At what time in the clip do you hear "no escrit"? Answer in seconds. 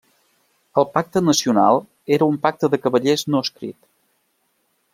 3.35-3.77